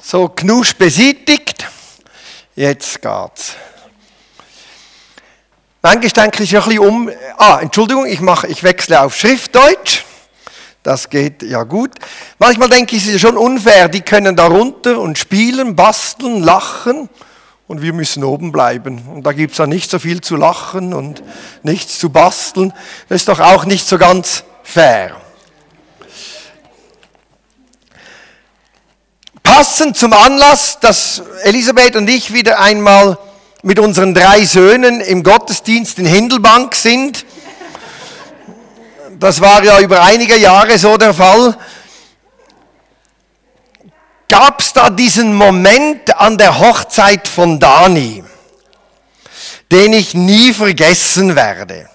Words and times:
So, 0.00 0.28
Knusch 0.28 0.74
besietigt. 0.74 1.66
Jetzt 2.54 3.02
geht's. 3.02 3.56
Manchmal 5.80 6.10
denke 6.10 6.42
ich 6.44 6.56
ein 6.56 6.62
bisschen 6.62 6.78
um. 6.78 7.10
Ah, 7.38 7.58
Entschuldigung, 7.60 8.06
ich, 8.06 8.20
mache, 8.20 8.46
ich 8.46 8.62
wechsle 8.62 9.00
auf 9.00 9.16
Schriftdeutsch. 9.16 10.04
Das 10.82 11.08
geht 11.08 11.42
ja 11.42 11.62
gut. 11.62 11.92
Manchmal 12.38 12.68
denke 12.68 12.96
ich, 12.96 13.06
es 13.06 13.14
ist 13.14 13.20
schon 13.20 13.36
unfair. 13.36 13.88
Die 13.88 14.00
können 14.00 14.36
da 14.36 14.46
runter 14.46 15.00
und 15.00 15.18
spielen, 15.18 15.76
basteln, 15.76 16.42
lachen. 16.42 17.08
Und 17.68 17.82
wir 17.82 17.92
müssen 17.92 18.24
oben 18.24 18.52
bleiben. 18.52 19.02
Und 19.08 19.24
da 19.24 19.32
gibt 19.32 19.52
es 19.52 19.58
ja 19.58 19.66
nicht 19.66 19.90
so 19.90 19.98
viel 19.98 20.20
zu 20.20 20.36
lachen 20.36 20.92
und 20.92 21.22
nichts 21.62 21.98
zu 21.98 22.10
basteln. 22.10 22.72
Das 23.08 23.22
ist 23.22 23.28
doch 23.28 23.40
auch 23.40 23.64
nicht 23.64 23.86
so 23.86 23.96
ganz 23.96 24.44
fair. 24.62 25.21
Passend 29.54 29.98
zum 29.98 30.14
Anlass, 30.14 30.80
dass 30.80 31.22
Elisabeth 31.42 31.94
und 31.94 32.08
ich 32.08 32.32
wieder 32.32 32.58
einmal 32.58 33.18
mit 33.62 33.78
unseren 33.78 34.14
drei 34.14 34.46
Söhnen 34.46 35.02
im 35.02 35.22
Gottesdienst 35.22 35.98
in 35.98 36.06
Hindelbank 36.06 36.74
sind. 36.74 37.26
Das 39.20 39.42
war 39.42 39.62
ja 39.62 39.78
über 39.80 40.04
einige 40.04 40.38
Jahre 40.38 40.78
so 40.78 40.96
der 40.96 41.12
Fall. 41.12 41.54
Gab 44.26 44.62
es 44.62 44.72
da 44.72 44.88
diesen 44.88 45.34
Moment 45.34 46.18
an 46.18 46.38
der 46.38 46.58
Hochzeit 46.58 47.28
von 47.28 47.60
Dani, 47.60 48.24
den 49.70 49.92
ich 49.92 50.14
nie 50.14 50.54
vergessen 50.54 51.36
werde. 51.36 51.90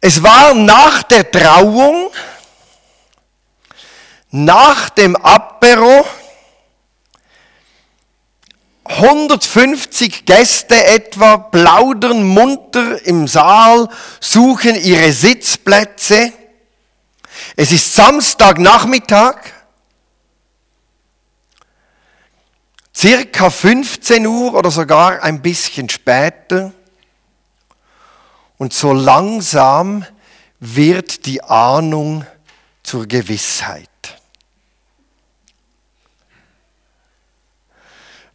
Es 0.00 0.20
war 0.20 0.52
nach 0.54 1.04
der 1.04 1.30
Trauung, 1.30 2.10
nach 4.30 4.90
dem 4.90 5.16
Apero 5.16 6.06
150 8.84 10.26
Gäste 10.26 10.84
etwa 10.84 11.36
plaudern 11.36 12.24
munter 12.24 13.04
im 13.06 13.28
Saal, 13.28 13.88
suchen 14.20 14.74
ihre 14.74 15.12
Sitzplätze. 15.12 16.32
Es 17.56 17.70
ist 17.72 17.94
Samstagnachmittag, 17.94 19.36
circa 22.94 23.48
15 23.48 24.26
Uhr 24.26 24.54
oder 24.54 24.70
sogar 24.70 25.22
ein 25.22 25.40
bisschen 25.40 25.88
später. 25.88 26.72
Und 28.58 28.74
so 28.74 28.92
langsam 28.92 30.04
wird 30.58 31.24
die 31.26 31.42
Ahnung 31.42 32.26
zur 32.82 33.06
Gewissheit. 33.06 33.89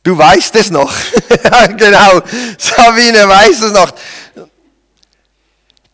Du 0.05 0.15
weißt 0.15 0.55
es 0.57 0.69
noch. 0.69 0.93
genau, 1.77 2.21
Sabine 2.59 3.27
weiß 3.27 3.59
es 3.61 3.71
noch. 3.71 3.91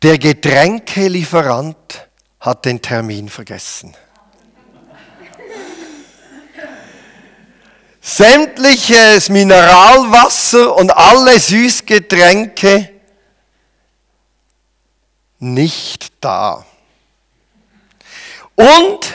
Der 0.01 0.17
Getränkelieferant 0.17 2.09
hat 2.41 2.65
den 2.65 2.81
Termin 2.81 3.29
vergessen. 3.29 3.95
Sämtliches 8.01 9.29
Mineralwasser 9.29 10.75
und 10.75 10.91
alle 10.91 11.39
Süßgetränke 11.39 12.89
nicht 15.39 16.11
da. 16.19 16.65
Und 18.55 19.13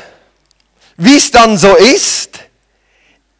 wie 0.96 1.18
es 1.18 1.30
dann 1.30 1.58
so 1.58 1.76
ist, 1.76 2.38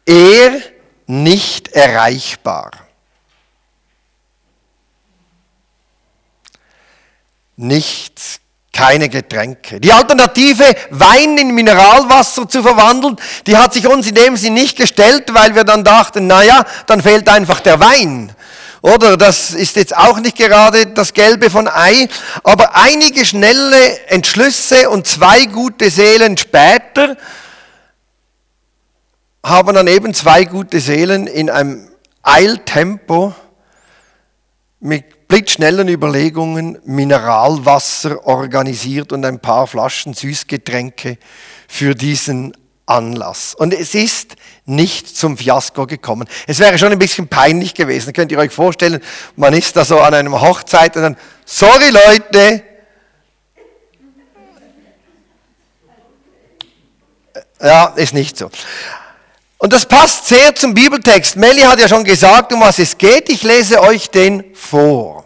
er 0.05 0.76
nicht 1.07 1.69
erreichbar. 1.69 2.71
Nichts, 7.55 8.39
keine 8.71 9.09
Getränke. 9.09 9.79
Die 9.79 9.91
Alternative, 9.91 10.63
Wein 10.91 11.37
in 11.37 11.55
Mineralwasser 11.55 12.47
zu 12.47 12.61
verwandeln, 12.61 13.17
die 13.47 13.57
hat 13.57 13.73
sich 13.73 13.87
uns 13.87 14.07
in 14.07 14.13
dem 14.13 14.37
Sinn 14.37 14.53
nicht 14.53 14.77
gestellt, 14.77 15.33
weil 15.33 15.55
wir 15.55 15.63
dann 15.63 15.83
dachten, 15.83 16.27
naja, 16.27 16.63
dann 16.85 17.01
fehlt 17.01 17.27
einfach 17.29 17.61
der 17.61 17.79
Wein. 17.79 18.31
Oder 18.81 19.17
das 19.17 19.51
ist 19.51 19.75
jetzt 19.75 19.97
auch 19.97 20.19
nicht 20.19 20.37
gerade 20.37 20.85
das 20.85 21.13
Gelbe 21.13 21.49
von 21.49 21.67
Ei, 21.67 22.07
aber 22.43 22.75
einige 22.75 23.25
schnelle 23.25 24.07
Entschlüsse 24.07 24.89
und 24.89 25.07
zwei 25.07 25.45
gute 25.45 25.89
Seelen 25.89 26.37
später 26.37 27.17
haben 29.47 29.73
dann 29.73 29.87
eben 29.87 30.13
zwei 30.13 30.43
gute 30.43 30.81
Seelen 30.81 31.25
in 31.25 31.49
einem 31.49 31.87
Eiltempo 32.21 33.33
mit 34.81 35.29
blitzschnellen 35.29 35.87
Überlegungen 35.87 36.79
Mineralwasser 36.83 38.27
organisiert 38.27 39.13
und 39.13 39.23
ein 39.25 39.39
paar 39.39 39.65
Flaschen 39.67 40.13
Süßgetränke 40.13 41.17
für 41.67 41.95
diesen 41.95 42.57
Anlass. 42.85 43.55
Und 43.55 43.73
es 43.73 43.95
ist 43.95 44.35
nicht 44.65 45.15
zum 45.15 45.37
Fiasko 45.37 45.87
gekommen. 45.87 46.27
Es 46.45 46.59
wäre 46.59 46.77
schon 46.77 46.91
ein 46.91 46.99
bisschen 46.99 47.29
peinlich 47.29 47.73
gewesen. 47.73 48.11
Könnt 48.11 48.33
ihr 48.33 48.39
euch 48.39 48.51
vorstellen, 48.51 49.01
man 49.37 49.53
ist 49.53 49.77
da 49.77 49.85
so 49.85 49.99
an 49.99 50.13
einem 50.13 50.39
Hochzeit 50.41 50.95
und 50.97 51.03
dann, 51.03 51.17
sorry 51.45 51.89
Leute, 51.89 52.63
ja, 57.61 57.85
ist 57.95 58.13
nicht 58.13 58.37
so. 58.37 58.51
Und 59.59 59.73
das 59.73 59.85
passt 59.85 60.27
sehr 60.27 60.53
zum 60.55 60.73
Bibeltext. 60.73 61.35
Melli 61.35 61.61
hat 61.61 61.79
ja 61.79 61.87
schon 61.87 62.03
gesagt, 62.03 62.53
um 62.53 62.61
was 62.61 62.79
es 62.79 62.97
geht. 62.97 63.29
Ich 63.29 63.43
lese 63.43 63.81
euch 63.81 64.09
den 64.09 64.43
vor. 64.53 65.25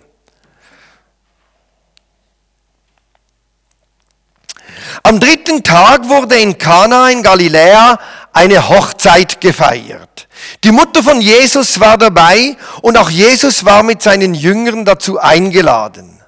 Am 5.04 5.20
dritten 5.20 5.64
Tag 5.64 6.08
wurde 6.08 6.40
in 6.40 6.58
Kana 6.58 7.10
in 7.10 7.24
Galiläa 7.24 8.00
eine 8.34 8.70
Hochzeit 8.70 9.42
gefeiert. 9.42 10.28
Die 10.64 10.72
Mutter 10.72 11.04
von 11.04 11.20
Jesus 11.22 11.80
war 11.80 11.98
dabei 11.98 12.56
und 12.82 12.98
auch 12.98 13.10
Jesus 13.10 13.66
war 13.66 13.84
mit 13.84 14.02
seinen 14.02 14.34
Jüngern 14.34 14.86
dazu 14.86 15.20
eingeladen. 15.20 16.22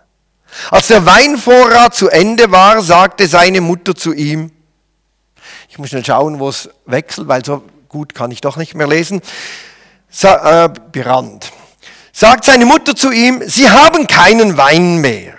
Als 0.69 0.87
der 0.87 1.05
Weinvorrat 1.05 1.95
zu 1.95 2.09
Ende 2.09 2.51
war, 2.51 2.81
sagte 2.81 3.27
seine 3.27 3.61
Mutter 3.61 3.95
zu 3.95 4.13
ihm, 4.13 4.51
ich 5.69 5.77
muss 5.79 5.89
schnell 5.89 6.05
schauen, 6.05 6.39
wo 6.39 6.49
es 6.49 6.69
wechselt, 6.85 7.27
weil 7.27 7.43
so 7.43 7.63
gut 7.93 8.15
kann 8.15 8.31
ich 8.31 8.41
doch 8.41 8.57
nicht 8.57 8.73
mehr 8.73 8.87
lesen, 8.87 9.21
Sa 10.09 10.65
äh, 10.65 10.69
Brand. 10.69 11.51
Sagt 12.11 12.45
seine 12.45 12.65
Mutter 12.65 12.95
zu 12.95 13.11
ihm, 13.11 13.43
Sie 13.45 13.69
haben 13.69 14.07
keinen 14.07 14.57
Wein 14.57 14.97
mehr. 14.97 15.35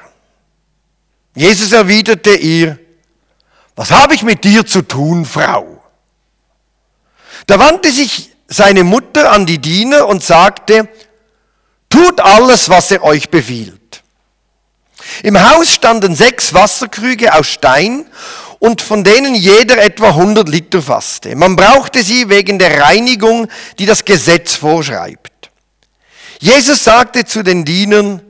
Jesus 1.34 1.72
erwiderte 1.72 2.34
ihr, 2.34 2.78
was 3.74 3.90
habe 3.90 4.14
ich 4.14 4.22
mit 4.22 4.44
dir 4.44 4.64
zu 4.64 4.82
tun, 4.82 5.24
Frau? 5.24 5.82
Da 7.48 7.58
wandte 7.58 7.90
sich 7.90 8.30
seine 8.46 8.84
Mutter 8.84 9.32
an 9.32 9.46
die 9.46 9.58
Diener 9.58 10.06
und 10.06 10.22
sagte, 10.22 10.88
tut 11.90 12.20
alles, 12.20 12.68
was 12.68 12.90
er 12.92 13.02
euch 13.02 13.30
befiehlt. 13.30 14.04
Im 15.24 15.40
Haus 15.42 15.70
standen 15.70 16.14
sechs 16.14 16.54
Wasserkrüge 16.54 17.34
aus 17.34 17.48
Stein 17.48 18.06
und 18.64 18.80
von 18.80 19.04
denen 19.04 19.34
jeder 19.34 19.76
etwa 19.76 20.08
100 20.08 20.48
Liter 20.48 20.80
fasste. 20.80 21.36
Man 21.36 21.54
brauchte 21.54 22.02
sie 22.02 22.30
wegen 22.30 22.58
der 22.58 22.80
Reinigung, 22.80 23.46
die 23.78 23.84
das 23.84 24.06
Gesetz 24.06 24.54
vorschreibt. 24.54 25.50
Jesus 26.40 26.82
sagte 26.82 27.26
zu 27.26 27.42
den 27.42 27.66
Dienern, 27.66 28.22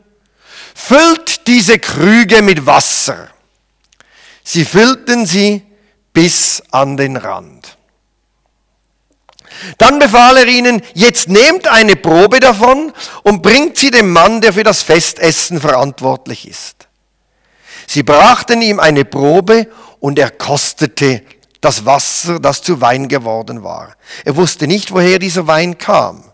füllt 0.75 1.47
diese 1.47 1.78
Krüge 1.78 2.43
mit 2.43 2.67
Wasser. 2.67 3.28
Sie 4.43 4.65
füllten 4.65 5.25
sie 5.25 5.62
bis 6.12 6.65
an 6.73 6.97
den 6.97 7.17
Rand. 7.17 7.78
Dann 9.79 10.00
befahl 10.00 10.38
er 10.38 10.49
ihnen, 10.49 10.82
jetzt 10.94 11.29
nehmt 11.29 11.69
eine 11.69 11.94
Probe 11.94 12.41
davon 12.41 12.93
und 13.23 13.41
bringt 13.41 13.79
sie 13.79 13.93
dem 13.93 14.11
Mann, 14.11 14.41
der 14.41 14.53
für 14.53 14.64
das 14.64 14.82
Festessen 14.82 15.61
verantwortlich 15.61 16.49
ist. 16.49 16.88
Sie 17.87 18.03
brachten 18.03 18.62
ihm 18.62 18.81
eine 18.81 19.05
Probe 19.05 19.69
und 20.05 20.19
er 20.19 20.31
kostete 20.31 21.23
das 21.62 21.87
Wasser, 21.87 22.39
das 22.39 22.61
zu 22.61 22.83
Wein 22.83 23.09
geworden 23.09 23.62
war. 23.62 23.97
Er 24.27 24.37
wusste 24.37 24.67
nicht, 24.67 24.93
woher 24.93 25.19
dieser 25.19 25.47
Wein 25.47 25.79
kam. 25.79 26.25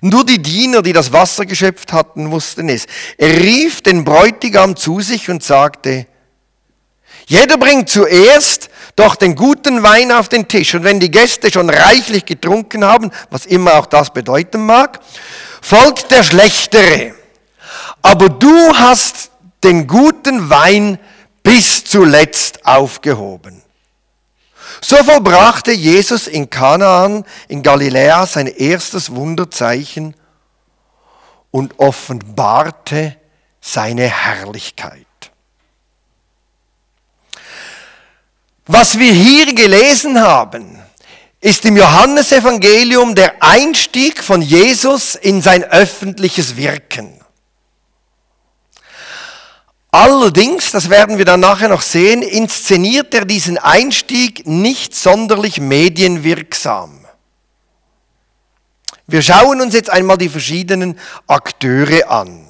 Nur 0.00 0.24
die 0.24 0.40
Diener, 0.40 0.80
die 0.80 0.92
das 0.92 1.12
Wasser 1.12 1.44
geschöpft 1.44 1.92
hatten, 1.92 2.30
wussten 2.30 2.68
es. 2.68 2.86
Er 3.18 3.36
rief 3.36 3.82
den 3.82 4.04
Bräutigam 4.04 4.76
zu 4.76 5.00
sich 5.00 5.28
und 5.28 5.42
sagte, 5.42 6.06
jeder 7.26 7.58
bringt 7.58 7.88
zuerst 7.88 8.70
doch 8.94 9.16
den 9.16 9.34
guten 9.34 9.82
Wein 9.82 10.12
auf 10.12 10.28
den 10.28 10.46
Tisch. 10.46 10.72
Und 10.76 10.84
wenn 10.84 11.00
die 11.00 11.10
Gäste 11.10 11.50
schon 11.50 11.68
reichlich 11.68 12.26
getrunken 12.26 12.84
haben, 12.84 13.10
was 13.30 13.44
immer 13.44 13.74
auch 13.74 13.86
das 13.86 14.12
bedeuten 14.12 14.64
mag, 14.64 15.00
folgt 15.60 16.12
der 16.12 16.22
schlechtere. 16.22 17.16
Aber 18.02 18.28
du 18.28 18.54
hast 18.76 19.32
den 19.64 19.88
guten 19.88 20.48
Wein 20.48 21.00
bis 21.42 21.84
zuletzt 21.84 22.64
aufgehoben. 22.64 23.62
So 24.80 24.96
vollbrachte 24.96 25.72
Jesus 25.72 26.26
in 26.26 26.50
Kanaan 26.50 27.24
in 27.48 27.62
Galiläa 27.62 28.26
sein 28.26 28.46
erstes 28.46 29.14
Wunderzeichen 29.14 30.14
und 31.50 31.78
offenbarte 31.78 33.16
seine 33.60 34.08
Herrlichkeit. 34.08 35.06
Was 38.66 38.98
wir 38.98 39.12
hier 39.12 39.54
gelesen 39.54 40.20
haben, 40.20 40.78
ist 41.40 41.64
im 41.64 41.76
Johannesevangelium 41.76 43.14
der 43.14 43.42
Einstieg 43.42 44.22
von 44.22 44.40
Jesus 44.40 45.16
in 45.16 45.42
sein 45.42 45.64
öffentliches 45.64 46.56
Wirken. 46.56 47.21
Allerdings, 49.94 50.70
das 50.70 50.88
werden 50.88 51.18
wir 51.18 51.26
dann 51.26 51.40
nachher 51.40 51.68
noch 51.68 51.82
sehen, 51.82 52.22
inszeniert 52.22 53.12
er 53.12 53.26
diesen 53.26 53.58
Einstieg 53.58 54.46
nicht 54.46 54.94
sonderlich 54.94 55.60
medienwirksam. 55.60 57.04
Wir 59.06 59.20
schauen 59.20 59.60
uns 59.60 59.74
jetzt 59.74 59.90
einmal 59.90 60.16
die 60.16 60.30
verschiedenen 60.30 60.98
Akteure 61.26 62.10
an, 62.10 62.46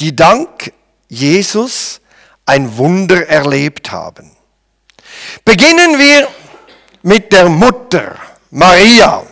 die 0.00 0.16
dank 0.16 0.72
Jesus 1.08 2.00
ein 2.44 2.76
Wunder 2.76 3.28
erlebt 3.28 3.92
haben. 3.92 4.32
Beginnen 5.44 5.96
wir 5.96 6.26
mit 7.02 7.32
der 7.32 7.48
Mutter 7.48 8.16
Maria. 8.50 9.22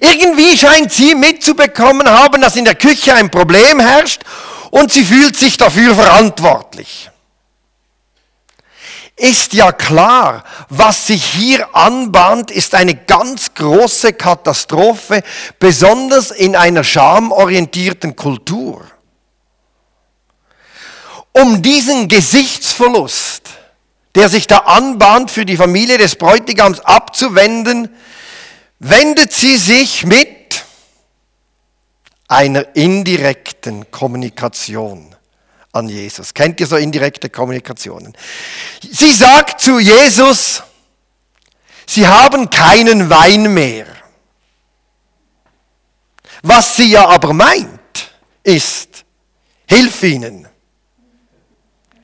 Irgendwie 0.00 0.56
scheint 0.56 0.92
sie 0.92 1.14
mitzubekommen 1.14 2.08
haben, 2.08 2.40
dass 2.40 2.56
in 2.56 2.64
der 2.64 2.74
Küche 2.74 3.14
ein 3.14 3.30
Problem 3.30 3.80
herrscht 3.80 4.22
und 4.70 4.92
sie 4.92 5.04
fühlt 5.04 5.36
sich 5.36 5.56
dafür 5.56 5.94
verantwortlich. 5.94 7.10
Ist 9.18 9.54
ja 9.54 9.72
klar, 9.72 10.44
was 10.68 11.06
sich 11.06 11.24
hier 11.24 11.74
anbahnt, 11.74 12.50
ist 12.50 12.74
eine 12.74 12.94
ganz 12.94 13.54
große 13.54 14.12
Katastrophe, 14.12 15.22
besonders 15.58 16.30
in 16.30 16.54
einer 16.54 16.84
schamorientierten 16.84 18.14
Kultur. 18.14 18.84
Um 21.32 21.62
diesen 21.62 22.08
Gesichtsverlust, 22.08 23.48
der 24.14 24.28
sich 24.28 24.46
da 24.46 24.58
anbahnt, 24.58 25.30
für 25.30 25.46
die 25.46 25.56
Familie 25.56 25.96
des 25.96 26.16
Bräutigams 26.16 26.80
abzuwenden, 26.80 27.94
wendet 28.78 29.32
sie 29.32 29.56
sich 29.56 30.04
mit 30.04 30.64
einer 32.28 32.74
indirekten 32.74 33.90
Kommunikation 33.90 35.14
an 35.72 35.88
Jesus. 35.88 36.34
Kennt 36.34 36.60
ihr 36.60 36.66
so 36.66 36.76
indirekte 36.76 37.30
Kommunikationen? 37.30 38.16
Sie 38.82 39.12
sagt 39.12 39.60
zu 39.60 39.78
Jesus, 39.78 40.62
sie 41.86 42.06
haben 42.06 42.50
keinen 42.50 43.08
Wein 43.10 43.52
mehr. 43.52 43.86
Was 46.42 46.76
sie 46.76 46.90
ja 46.90 47.06
aber 47.06 47.32
meint, 47.32 48.12
ist, 48.42 49.04
hilf 49.66 50.02
ihnen. 50.02 50.48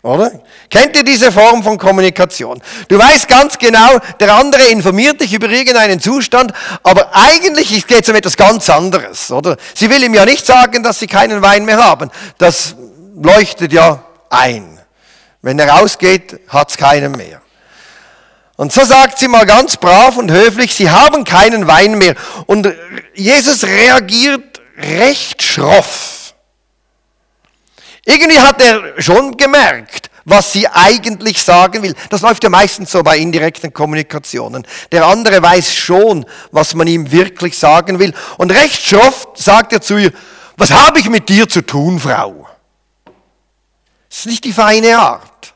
Oder? 0.03 0.33
Kennt 0.69 0.97
ihr 0.97 1.05
diese 1.05 1.31
Form 1.31 1.63
von 1.63 1.79
Kommunikation? 1.79 2.61
Du 2.89 2.99
weißt 2.99 3.29
ganz 3.29 3.57
genau, 3.57 3.99
der 4.19 4.35
andere 4.35 4.65
informiert 4.65 5.21
dich 5.21 5.33
über 5.33 5.49
irgendeinen 5.49 6.01
Zustand, 6.01 6.53
aber 6.83 7.15
eigentlich 7.15 7.87
geht 7.87 8.03
es 8.03 8.11
um 8.11 8.17
etwas 8.17 8.37
ganz 8.37 8.69
anderes, 8.69 9.31
oder? 9.31 9.57
Sie 9.75 9.89
will 9.91 10.03
ihm 10.03 10.15
ja 10.15 10.25
nicht 10.25 10.45
sagen, 10.45 10.83
dass 10.83 10.99
sie 10.99 11.07
keinen 11.07 11.41
Wein 11.41 11.65
mehr 11.65 11.77
haben. 11.77 12.11
Das 12.39 12.75
leuchtet 13.15 13.73
ja 13.73 14.03
ein. 14.29 14.81
Wenn 15.41 15.61
er 15.61 15.69
rausgeht, 15.69 16.41
hat 16.49 16.71
es 16.71 16.77
keinen 16.77 17.13
mehr. 17.13 17.41
Und 18.57 18.73
so 18.73 18.85
sagt 18.85 19.19
sie 19.19 19.29
mal 19.29 19.47
ganz 19.47 19.77
brav 19.77 20.17
und 20.17 20.33
höflich, 20.33 20.75
sie 20.75 20.91
haben 20.91 21.25
keinen 21.25 21.69
Wein 21.69 21.99
mehr. 21.99 22.15
Und 22.47 22.73
Jesus 23.15 23.65
reagiert 23.65 24.61
recht 24.79 25.43
schroff. 25.43 26.22
Irgendwie 28.05 28.39
hat 28.39 28.61
er 28.61 29.01
schon 29.01 29.37
gemerkt, 29.37 30.11
was 30.25 30.53
sie 30.53 30.67
eigentlich 30.69 31.43
sagen 31.43 31.83
will. 31.83 31.95
Das 32.11 32.23
läuft 32.23 32.43
ja 32.43 32.51
meistens 32.51 32.91
so 32.91 33.03
bei 33.03 33.19
indirekten 33.19 33.73
Kommunikationen. 33.73 34.67
Der 34.91 35.07
andere 35.07 35.43
weiß 35.43 35.73
schon, 35.73 36.27
was 36.51 36.75
man 36.75 36.87
ihm 36.87 37.11
wirklich 37.13 37.57
sagen 37.57 37.99
will. 37.99 38.13
Und 38.39 38.53
recht 38.53 38.83
schroff 38.83 39.29
sagt 39.35 39.73
er 39.73 39.81
zu 39.81 39.99
ihr, 39.99 40.13
was 40.57 40.71
habe 40.71 40.99
ich 40.99 41.09
mit 41.09 41.29
dir 41.29 41.49
zu 41.49 41.63
tun, 41.63 41.99
Frau? 41.99 42.49
Das 44.09 44.21
ist 44.21 44.27
nicht 44.27 44.45
die 44.45 44.53
feine 44.53 44.99
Art. 44.99 45.55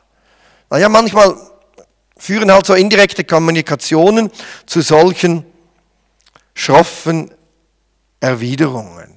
Naja, 0.69 0.89
manchmal 0.89 1.35
führen 2.17 2.51
halt 2.51 2.65
so 2.65 2.73
indirekte 2.73 3.23
Kommunikationen 3.23 4.31
zu 4.65 4.81
solchen 4.81 5.45
schroffen 6.53 7.31
Erwiderungen. 8.19 9.16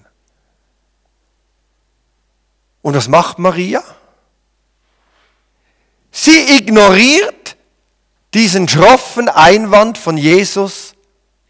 Und 2.82 2.94
was 2.94 3.08
macht 3.08 3.38
Maria? 3.38 3.82
Sie 6.10 6.56
ignoriert 6.56 7.56
diesen 8.34 8.68
schroffen 8.68 9.28
Einwand 9.28 9.98
von 9.98 10.16
Jesus 10.16 10.94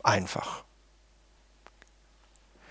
einfach. 0.02 0.64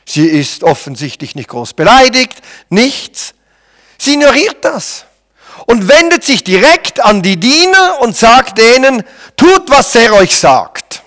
Sie 0.06 0.26
ist 0.26 0.64
offensichtlich 0.64 1.36
nicht 1.36 1.50
groß 1.50 1.74
beleidigt, 1.74 2.42
nichts. 2.70 3.36
Sie 3.98 4.14
ignoriert 4.14 4.66
das 4.66 5.06
und 5.68 5.88
wendet 5.88 6.24
sich 6.24 6.44
direkt 6.44 7.00
an 7.00 7.22
die 7.22 7.40
Diener 7.40 8.00
und 8.02 8.18
sagt 8.18 8.58
denen, 8.58 9.04
tut, 9.36 9.70
was 9.70 9.94
er 9.96 10.14
euch 10.14 10.36
sagt. 10.36 11.04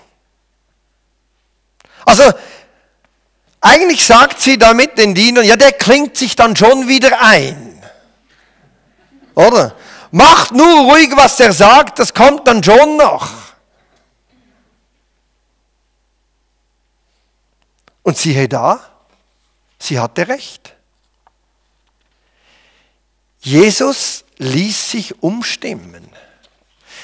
Also 2.05 2.23
eigentlich 3.63 4.05
sagt 4.05 4.41
sie 4.41 4.57
damit 4.57 4.97
den 4.97 5.15
Dienern, 5.15 5.45
ja, 5.45 5.55
der 5.55 5.71
klingt 5.71 6.17
sich 6.17 6.35
dann 6.35 6.53
schon 6.55 6.89
wieder 6.89 7.21
ein. 7.21 7.81
Oder? 9.35 9.75
Macht 10.11 10.51
nur 10.51 10.91
ruhig, 10.91 11.11
was 11.15 11.39
er 11.39 11.53
sagt, 11.53 11.97
das 11.97 12.13
kommt 12.13 12.45
dann 12.45 12.61
schon 12.61 12.97
noch. 12.97 13.31
Und 18.03 18.17
siehe 18.17 18.49
da, 18.49 18.81
sie 19.79 19.97
hatte 19.97 20.27
recht. 20.27 20.75
Jesus 23.39 24.25
ließ 24.39 24.91
sich 24.91 25.23
umstimmen. 25.23 26.05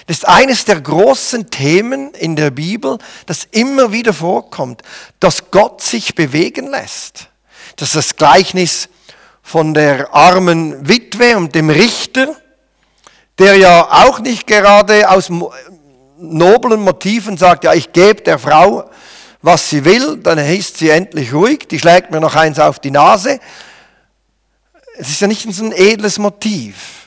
Das 0.09 0.17
ist 0.17 0.27
eines 0.27 0.65
der 0.65 0.81
großen 0.81 1.51
Themen 1.51 2.15
in 2.15 2.35
der 2.35 2.49
Bibel, 2.49 2.97
das 3.27 3.47
immer 3.51 3.91
wieder 3.91 4.11
vorkommt, 4.11 4.81
dass 5.19 5.51
Gott 5.51 5.83
sich 5.83 6.15
bewegen 6.15 6.65
lässt. 6.65 7.27
Das 7.75 7.89
ist 7.89 7.95
das 7.95 8.15
Gleichnis 8.15 8.89
von 9.43 9.75
der 9.75 10.11
armen 10.11 10.89
Witwe 10.89 11.37
und 11.37 11.53
dem 11.53 11.69
Richter, 11.69 12.35
der 13.37 13.57
ja 13.57 14.07
auch 14.07 14.17
nicht 14.17 14.47
gerade 14.47 15.07
aus 15.11 15.29
noblen 16.17 16.81
Motiven 16.81 17.37
sagt, 17.37 17.63
ja, 17.65 17.75
ich 17.75 17.93
gebe 17.93 18.23
der 18.23 18.39
Frau, 18.39 18.89
was 19.43 19.69
sie 19.69 19.85
will, 19.85 20.17
dann 20.17 20.39
ist 20.39 20.77
sie 20.79 20.89
endlich 20.89 21.35
ruhig, 21.35 21.67
die 21.67 21.77
schlägt 21.77 22.09
mir 22.09 22.19
noch 22.19 22.35
eins 22.35 22.57
auf 22.57 22.79
die 22.79 22.89
Nase. 22.89 23.39
Es 24.97 25.09
ist 25.09 25.21
ja 25.21 25.27
nicht 25.27 25.53
so 25.53 25.65
ein 25.65 25.71
edles 25.71 26.17
Motiv 26.17 26.98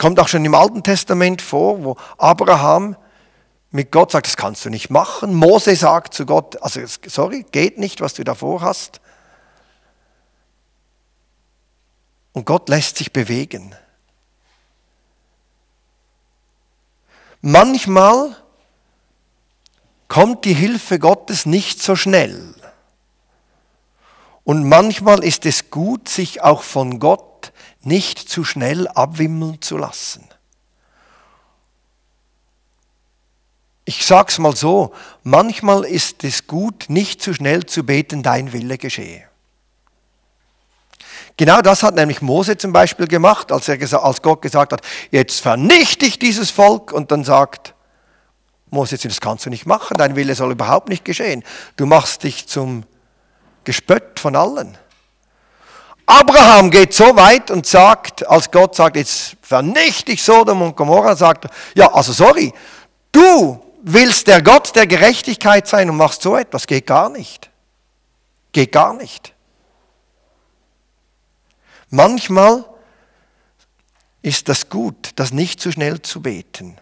kommt 0.00 0.18
auch 0.18 0.28
schon 0.28 0.46
im 0.46 0.54
Alten 0.54 0.82
Testament 0.82 1.42
vor, 1.42 1.84
wo 1.84 1.96
Abraham 2.16 2.96
mit 3.70 3.92
Gott 3.92 4.12
sagt, 4.12 4.26
das 4.26 4.38
kannst 4.38 4.64
du 4.64 4.70
nicht 4.70 4.88
machen. 4.88 5.34
Mose 5.34 5.76
sagt 5.76 6.14
zu 6.14 6.24
Gott, 6.24 6.60
also 6.62 6.80
sorry, 7.06 7.44
geht 7.52 7.78
nicht, 7.78 8.00
was 8.00 8.14
du 8.14 8.24
davor 8.24 8.62
hast. 8.62 9.02
Und 12.32 12.46
Gott 12.46 12.70
lässt 12.70 12.96
sich 12.96 13.12
bewegen. 13.12 13.74
Manchmal 17.42 18.34
kommt 20.08 20.46
die 20.46 20.54
Hilfe 20.54 20.98
Gottes 20.98 21.44
nicht 21.44 21.82
so 21.82 21.94
schnell. 21.94 22.54
Und 24.44 24.66
manchmal 24.66 25.22
ist 25.22 25.44
es 25.44 25.70
gut, 25.70 26.08
sich 26.08 26.40
auch 26.40 26.62
von 26.62 27.00
Gott 27.00 27.29
nicht 27.82 28.18
zu 28.18 28.44
schnell 28.44 28.88
abwimmeln 28.88 29.60
zu 29.60 29.76
lassen. 29.76 30.28
Ich 33.84 34.06
sag's 34.06 34.38
mal 34.38 34.54
so, 34.54 34.92
manchmal 35.22 35.84
ist 35.84 36.22
es 36.22 36.46
gut, 36.46 36.84
nicht 36.88 37.22
zu 37.22 37.34
schnell 37.34 37.66
zu 37.66 37.84
beten, 37.84 38.22
dein 38.22 38.52
Wille 38.52 38.78
geschehe. 38.78 39.24
Genau 41.36 41.62
das 41.62 41.82
hat 41.82 41.94
nämlich 41.94 42.20
Mose 42.20 42.58
zum 42.58 42.72
Beispiel 42.72 43.06
gemacht, 43.08 43.50
als, 43.50 43.68
er, 43.68 44.04
als 44.04 44.20
Gott 44.20 44.42
gesagt 44.42 44.72
hat, 44.72 44.82
jetzt 45.10 45.40
vernichte 45.40 46.04
ich 46.04 46.18
dieses 46.18 46.50
Volk 46.50 46.92
und 46.92 47.10
dann 47.10 47.24
sagt 47.24 47.74
Mose, 48.70 48.98
das 48.98 49.20
kannst 49.20 49.46
du 49.46 49.50
nicht 49.50 49.66
machen, 49.66 49.96
dein 49.96 50.16
Wille 50.16 50.34
soll 50.34 50.52
überhaupt 50.52 50.88
nicht 50.88 51.04
geschehen. 51.04 51.42
Du 51.76 51.86
machst 51.86 52.22
dich 52.22 52.46
zum 52.46 52.84
Gespött 53.64 54.20
von 54.20 54.36
allen. 54.36 54.76
Abraham 56.10 56.72
geht 56.72 56.92
so 56.92 57.14
weit 57.14 57.52
und 57.52 57.66
sagt, 57.66 58.26
als 58.26 58.50
Gott 58.50 58.74
sagt, 58.74 58.96
jetzt 58.96 59.36
vernichte 59.42 60.10
ich 60.10 60.20
Sodom 60.24 60.60
und 60.60 60.76
Gomorra, 60.76 61.14
sagt 61.14 61.44
er, 61.44 61.50
ja, 61.76 61.92
also 61.92 62.12
sorry, 62.12 62.52
du 63.12 63.62
willst 63.82 64.26
der 64.26 64.42
Gott 64.42 64.74
der 64.74 64.88
Gerechtigkeit 64.88 65.68
sein 65.68 65.88
und 65.88 65.96
machst 65.96 66.22
so 66.22 66.36
etwas, 66.36 66.66
geht 66.66 66.88
gar 66.88 67.10
nicht. 67.10 67.48
Geht 68.50 68.72
gar 68.72 68.92
nicht. 68.92 69.34
Manchmal 71.90 72.64
ist 74.20 74.48
das 74.48 74.68
gut, 74.68 75.10
das 75.14 75.30
nicht 75.32 75.60
zu 75.60 75.70
schnell 75.70 76.02
zu 76.02 76.22
beten. 76.22 76.76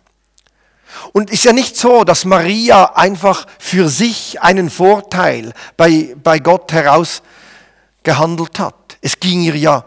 Und 1.12 1.28
ist 1.28 1.44
ja 1.44 1.52
nicht 1.52 1.76
so, 1.76 2.02
dass 2.04 2.25
Maria 2.25 2.94
einfach 2.94 3.47
für 3.58 3.90
sich 3.90 4.40
einen 4.40 4.70
Vorteil 4.70 5.52
bei, 5.76 6.16
bei 6.16 6.38
Gott 6.38 6.73
heraus 6.73 7.20
gehandelt 8.02 8.58
hat. 8.58 8.77
Es 9.00 9.18
ging 9.18 9.42
ihr 9.42 9.56
ja 9.56 9.84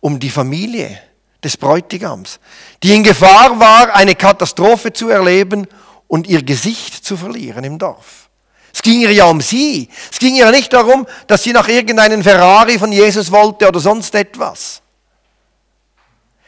um 0.00 0.18
die 0.18 0.30
Familie 0.30 1.00
des 1.42 1.56
Bräutigams, 1.56 2.40
die 2.82 2.94
in 2.94 3.02
Gefahr 3.02 3.58
war, 3.60 3.94
eine 3.94 4.14
Katastrophe 4.14 4.92
zu 4.92 5.08
erleben 5.08 5.66
und 6.08 6.26
ihr 6.26 6.42
Gesicht 6.42 7.04
zu 7.04 7.16
verlieren 7.16 7.64
im 7.64 7.78
Dorf. 7.78 8.28
Es 8.72 8.82
ging 8.82 9.00
ihr 9.00 9.12
ja 9.12 9.24
um 9.24 9.40
sie. 9.40 9.88
Es 10.12 10.18
ging 10.18 10.34
ihr 10.36 10.50
nicht 10.50 10.72
darum, 10.72 11.06
dass 11.26 11.42
sie 11.42 11.52
nach 11.52 11.66
irgendeinem 11.68 12.22
Ferrari 12.22 12.78
von 12.78 12.92
Jesus 12.92 13.30
wollte 13.30 13.68
oder 13.68 13.80
sonst 13.80 14.14
etwas. 14.14 14.82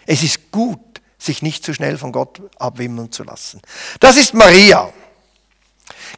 Es 0.04 0.22
ist 0.22 0.50
gut, 0.50 0.78
sich 1.18 1.42
nicht 1.42 1.64
zu 1.64 1.74
schnell 1.74 1.98
von 1.98 2.12
Gott 2.12 2.40
abwimmeln 2.58 3.10
zu 3.12 3.24
lassen. 3.24 3.60
Das 4.00 4.16
ist 4.16 4.34
Maria. 4.34 4.92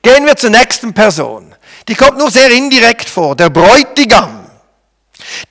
Gehen 0.03 0.27
wir 0.27 0.37
zur 0.37 0.51
nächsten 0.51 0.95
Person. 0.95 1.55
Die 1.89 1.95
kommt 1.95 2.19
nur 2.19 2.31
sehr 2.31 2.51
indirekt 2.51 3.09
vor, 3.09 3.37
der 3.37 3.51
Bräutigam. 3.51 4.40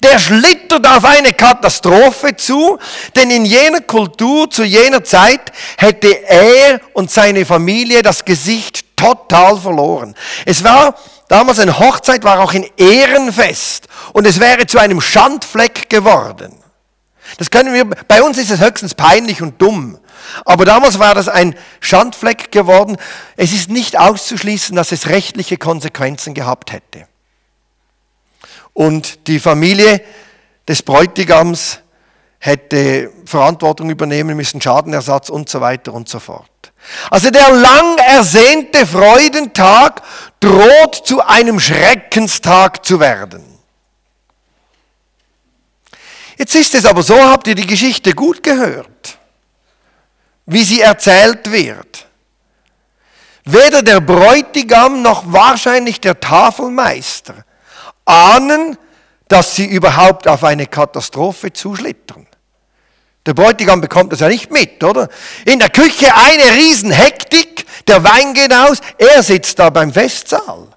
Der 0.04 0.20
schlittert 0.20 0.86
auf 0.88 1.06
eine 1.06 1.34
Katastrophe 1.34 2.36
zu, 2.36 2.78
denn 3.16 3.30
in 3.32 3.46
jener 3.46 3.82
Kultur, 3.82 4.50
zu 4.50 4.64
jener 4.64 5.04
Zeit, 5.04 5.52
hätte 5.78 6.28
er 6.28 6.82
und 6.94 7.12
seine 7.12 7.46
Familie 7.46 8.02
das 8.02 8.26
Gesicht 8.26 8.86
total 8.96 9.58
verloren. 9.58 10.16
Es 10.46 10.64
war 10.64 10.96
damals 11.28 11.60
eine 11.60 11.80
Hochzeit, 11.80 12.24
war 12.24 12.40
auch 12.40 12.54
ein 12.54 12.66
Ehrenfest 12.78 13.88
und 14.14 14.28
es 14.28 14.40
wäre 14.40 14.68
zu 14.68 14.78
einem 14.80 15.02
Schandfleck 15.02 15.90
geworden. 15.90 16.56
Das 17.38 17.50
können 17.52 17.74
wir, 17.74 17.86
bei 17.86 18.24
uns 18.24 18.38
ist 18.38 18.52
es 18.52 18.60
höchstens 18.60 18.96
peinlich 18.96 19.42
und 19.42 19.62
dumm. 19.62 20.00
Aber 20.46 20.66
damals 20.66 21.00
war 21.00 21.16
das 21.16 21.28
ein 21.28 21.56
Schandfleck 21.80 22.52
geworden. 22.52 22.98
Es 23.36 23.52
ist 23.52 23.70
nicht 23.70 23.98
auszuschließen, 23.98 24.76
dass 24.76 24.92
es 24.92 25.08
rechtliche 25.08 25.58
Konsequenzen 25.58 26.34
gehabt 26.34 26.72
hätte. 26.72 27.09
Und 28.74 29.28
die 29.28 29.40
Familie 29.40 30.02
des 30.68 30.84
Bräutigams 30.84 31.80
hätte 32.40 33.12
Verantwortung 33.26 33.90
übernehmen 33.90 34.36
müssen, 34.36 34.62
Schadenersatz 34.62 35.30
und 35.30 35.50
so 35.50 35.60
weiter 35.60 35.94
und 35.94 36.08
so 36.08 36.20
fort. 36.20 36.50
Also 37.10 37.30
der 37.30 37.52
lang 37.52 37.98
ersehnte 37.98 38.88
Freudentag 38.88 40.02
droht 40.40 40.96
zu 41.04 41.22
einem 41.22 41.60
Schreckenstag 41.60 42.86
zu 42.86 43.00
werden. 43.00 43.44
Jetzt 46.38 46.56
ist 46.56 46.74
es 46.74 46.86
aber 46.86 47.04
so, 47.04 47.22
habt 47.22 47.48
ihr 47.48 47.56
die 47.56 47.68
Geschichte 47.68 48.14
gut 48.14 48.42
gehört, 48.42 49.18
wie 50.46 50.64
sie 50.64 50.80
erzählt 50.80 51.52
wird. 51.52 52.08
Weder 53.44 53.82
der 53.82 54.00
Bräutigam 54.00 55.02
noch 55.02 55.24
wahrscheinlich 55.26 56.00
der 56.00 56.18
Tafelmeister 56.18 57.44
ahnen, 58.10 58.78
dass 59.28 59.56
sie 59.56 59.66
überhaupt 59.66 60.28
auf 60.28 60.44
eine 60.44 60.68
Katastrophe 60.68 61.54
zuschlittern. 61.54 62.28
Der 63.26 63.34
Bräutigam 63.34 63.80
bekommt 63.80 64.12
das 64.12 64.22
ja 64.22 64.28
nicht 64.28 64.52
mit, 64.52 64.84
oder? 64.84 65.08
In 65.46 65.60
der 65.60 65.70
Küche 65.70 66.14
eine 66.16 66.56
Riesenhektik, 66.56 67.66
der 67.88 68.04
Wein 68.04 68.34
geht 68.34 68.54
aus, 68.54 68.80
er 68.98 69.22
sitzt 69.22 69.60
da 69.60 69.70
beim 69.70 69.94
Festsaal. 69.94 70.68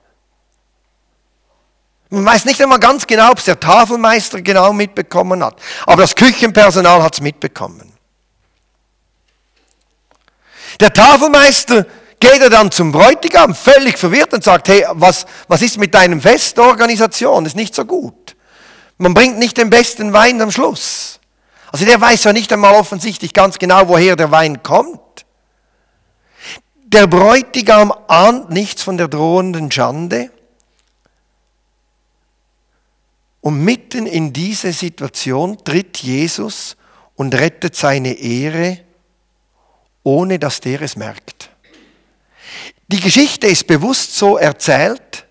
Man 2.11 2.27
weiß 2.27 2.45
nicht 2.45 2.61
einmal 2.61 2.79
ganz 2.79 3.07
genau, 3.07 3.31
ob 3.31 3.39
es 3.39 3.47
der 3.47 3.59
Tafelmeister 3.59 4.43
genau 4.43 4.75
mitbekommen 4.75 5.43
hat, 5.43 5.57
aber 5.87 6.03
das 6.03 6.15
Küchenpersonal 6.15 7.03
hat 7.03 7.15
es 7.15 7.21
mitbekommen. 7.23 7.91
Der 10.79 10.93
Tafelmeister 10.93 11.87
geht 12.23 12.41
er 12.41 12.51
dann 12.51 12.71
zum 12.71 12.93
Bräutigam, 12.93 13.53
völlig 13.53 13.99
verwirrt 13.99 14.33
und 14.33 14.45
sagt, 14.45 14.69
hey, 14.69 14.87
was, 14.93 15.27
was 15.49 15.61
ist 15.61 15.77
mit 15.77 15.93
deinem 15.93 16.21
Festorganisation? 16.21 17.45
Ist 17.45 17.57
nicht 17.57 17.75
so 17.75 17.85
gut. 17.85 18.37
Man 18.97 19.13
bringt 19.13 19.39
nicht 19.39 19.59
den 19.59 19.71
besten 19.71 20.13
Wein 20.13 20.41
am 20.41 20.53
Schluss. 20.53 21.19
Also 21.73 21.85
der 21.85 22.01
weiß 22.01 22.23
ja 22.23 22.33
nicht 22.33 22.53
einmal 22.53 22.75
offensichtlich 22.75 23.35
ganz 23.35 23.59
genau, 23.59 23.89
woher 23.89 24.15
der 24.15 24.31
Wein 24.31 24.63
kommt. 24.63 25.01
Der 26.85 27.09
Bräutigam 27.09 27.93
ahnt 28.07 28.51
nichts 28.51 28.85
von 28.85 28.97
der 28.97 29.09
drohenden 29.09 29.73
Schande. 29.73 30.31
Und 33.41 33.65
mitten 33.65 34.07
in 34.07 34.33
diese 34.33 34.73
Situation 34.73 35.59
tritt 35.65 35.99
Jesus 35.99 36.77
und 37.17 37.35
rettet 37.35 37.75
seine 37.75 38.13
Ehre, 38.13 38.79
ohne 40.05 40.39
dass 40.39 40.61
der 40.61 40.83
es 40.83 40.95
merkt. 40.95 41.52
Die 42.93 43.01
Geschichte 43.01 43.47
ist 43.47 43.67
bewusst 43.67 44.17
so 44.17 44.37
erzählt, 44.37 45.27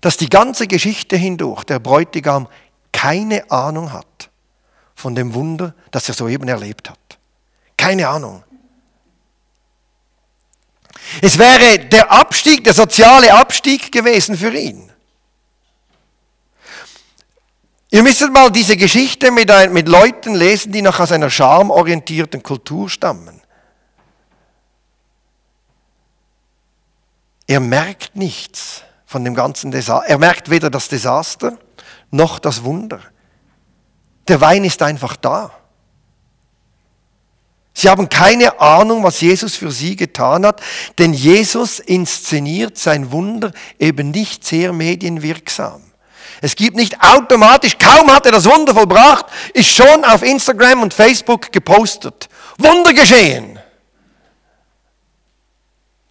dass 0.00 0.16
die 0.16 0.28
ganze 0.28 0.68
Geschichte 0.68 1.16
hindurch 1.16 1.64
der 1.64 1.80
Bräutigam 1.80 2.46
keine 2.92 3.50
Ahnung 3.50 3.92
hat 3.92 4.30
von 4.94 5.16
dem 5.16 5.34
Wunder, 5.34 5.74
das 5.90 6.08
er 6.08 6.14
soeben 6.14 6.46
erlebt 6.46 6.88
hat. 6.88 7.18
Keine 7.76 8.08
Ahnung. 8.08 8.44
Es 11.20 11.36
wäre 11.36 11.80
der 11.80 12.12
Abstieg, 12.12 12.62
der 12.62 12.74
soziale 12.74 13.34
Abstieg 13.34 13.90
gewesen 13.90 14.36
für 14.36 14.56
ihn. 14.56 14.92
Ihr 17.90 18.04
müsst 18.04 18.20
mal 18.30 18.52
diese 18.52 18.76
Geschichte 18.76 19.32
mit, 19.32 19.50
ein, 19.50 19.72
mit 19.72 19.88
Leuten 19.88 20.34
lesen, 20.36 20.70
die 20.70 20.82
noch 20.82 21.00
aus 21.00 21.10
einer 21.10 21.30
schamorientierten 21.30 22.40
Kultur 22.40 22.88
stammen. 22.88 23.37
Er 27.48 27.60
merkt 27.60 28.14
nichts 28.14 28.82
von 29.06 29.24
dem 29.24 29.34
ganzen 29.34 29.70
Desaster. 29.70 30.06
Er 30.06 30.18
merkt 30.18 30.50
weder 30.50 30.70
das 30.70 30.88
Desaster 30.88 31.58
noch 32.10 32.38
das 32.38 32.62
Wunder. 32.62 33.00
Der 34.28 34.40
Wein 34.40 34.64
ist 34.64 34.82
einfach 34.82 35.16
da. 35.16 35.50
Sie 37.72 37.88
haben 37.88 38.08
keine 38.08 38.60
Ahnung, 38.60 39.02
was 39.02 39.20
Jesus 39.20 39.56
für 39.56 39.70
sie 39.70 39.96
getan 39.96 40.44
hat, 40.44 40.60
denn 40.98 41.14
Jesus 41.14 41.78
inszeniert 41.78 42.76
sein 42.76 43.12
Wunder 43.12 43.52
eben 43.78 44.10
nicht 44.10 44.44
sehr 44.44 44.72
medienwirksam. 44.72 45.80
Es 46.42 46.54
gibt 46.54 46.76
nicht 46.76 47.00
automatisch, 47.00 47.78
kaum 47.78 48.12
hat 48.12 48.26
er 48.26 48.32
das 48.32 48.44
Wunder 48.44 48.74
vollbracht, 48.74 49.26
ist 49.54 49.70
schon 49.70 50.04
auf 50.04 50.22
Instagram 50.22 50.82
und 50.82 50.92
Facebook 50.92 51.50
gepostet. 51.50 52.28
Wunder 52.58 52.92
geschehen. 52.92 53.58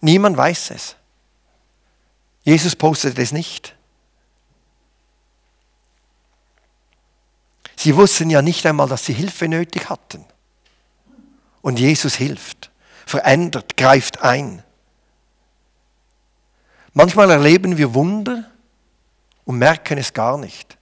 Niemand 0.00 0.36
weiß 0.36 0.70
es. 0.70 0.97
Jesus 2.48 2.74
postete 2.74 3.20
es 3.20 3.30
nicht. 3.30 3.76
Sie 7.76 7.94
wussten 7.94 8.30
ja 8.30 8.40
nicht 8.40 8.64
einmal, 8.64 8.88
dass 8.88 9.04
sie 9.04 9.12
Hilfe 9.12 9.48
nötig 9.48 9.90
hatten. 9.90 10.24
Und 11.60 11.78
Jesus 11.78 12.14
hilft, 12.14 12.70
verändert, 13.04 13.76
greift 13.76 14.22
ein. 14.22 14.62
Manchmal 16.94 17.30
erleben 17.32 17.76
wir 17.76 17.92
Wunder 17.92 18.50
und 19.44 19.58
merken 19.58 19.98
es 19.98 20.14
gar 20.14 20.38
nicht. 20.38 20.78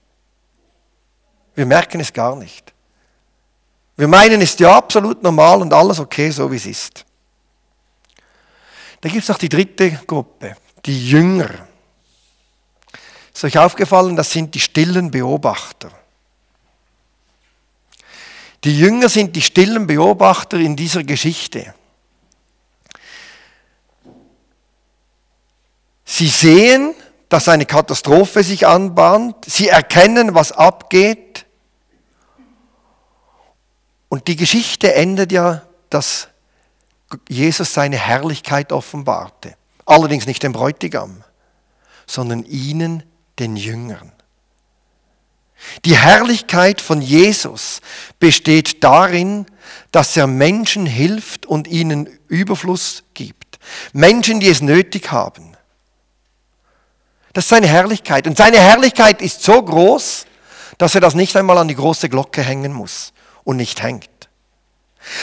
Wir 1.53 1.65
merken 1.65 1.99
es 1.99 2.13
gar 2.13 2.37
nicht. 2.37 2.73
Wir 3.97 4.07
meinen, 4.07 4.39
es 4.39 4.51
ist 4.51 4.61
ja 4.61 4.73
absolut 4.73 5.21
normal 5.21 5.61
und 5.61 5.73
alles 5.73 5.99
okay, 5.99 6.31
so 6.31 6.49
wie 6.49 6.55
es 6.55 6.65
ist. 6.65 7.05
Da 9.01 9.09
gibt 9.09 9.23
es 9.23 9.27
noch 9.27 9.37
die 9.37 9.49
dritte 9.49 9.91
Gruppe 10.07 10.55
die 10.87 11.09
Jünger. 11.09 11.49
Ist 13.33 13.43
euch 13.43 13.57
aufgefallen, 13.57 14.15
das 14.15 14.31
sind 14.31 14.55
die 14.55 14.59
stillen 14.59 15.11
Beobachter. 15.11 15.91
Die 18.63 18.77
Jünger 18.77 19.09
sind 19.09 19.35
die 19.35 19.41
stillen 19.41 19.85
Beobachter 19.85 20.57
in 20.57 20.75
dieser 20.75 21.03
Geschichte. 21.03 21.73
Sie 26.03 26.29
sehen, 26.29 26.95
dass 27.29 27.47
eine 27.47 27.65
Katastrophe 27.65 28.43
sich 28.43 28.65
anbahnt. 28.65 29.35
Sie 29.45 29.67
erkennen, 29.67 30.33
was 30.33 30.51
abgeht. 30.51 31.45
Und 34.09 34.27
die 34.27 34.37
Geschichte 34.37 34.95
endet 34.95 35.31
ja, 35.31 35.63
dass 35.89 36.29
Jesus 37.27 37.73
seine 37.73 37.97
Herrlichkeit 37.97 38.71
offenbarte. 38.71 39.55
Allerdings 39.87 40.27
nicht 40.27 40.43
dem 40.43 40.51
Bräutigam, 40.51 41.23
sondern 42.05 42.43
ihnen, 42.43 43.03
den 43.39 43.55
Jüngern. 43.55 44.11
Die 45.85 45.97
Herrlichkeit 45.97 46.81
von 46.81 47.01
Jesus 47.01 47.81
besteht 48.19 48.83
darin, 48.83 49.45
dass 49.91 50.15
er 50.17 50.27
Menschen 50.27 50.85
hilft 50.85 51.45
und 51.45 51.67
ihnen 51.67 52.09
Überfluss 52.27 53.03
gibt. 53.13 53.59
Menschen, 53.93 54.39
die 54.39 54.49
es 54.49 54.61
nötig 54.61 55.11
haben. 55.11 55.55
Das 57.33 57.45
ist 57.45 57.49
seine 57.49 57.67
Herrlichkeit. 57.67 58.27
Und 58.27 58.37
seine 58.37 58.59
Herrlichkeit 58.59 59.21
ist 59.21 59.41
so 59.41 59.61
groß, 59.61 60.25
dass 60.77 60.95
er 60.95 61.01
das 61.01 61.15
nicht 61.15 61.35
einmal 61.35 61.57
an 61.57 61.67
die 61.67 61.75
große 61.75 62.09
Glocke 62.09 62.41
hängen 62.41 62.73
muss 62.73 63.13
und 63.43 63.57
nicht 63.57 63.81
hängt. 63.81 64.09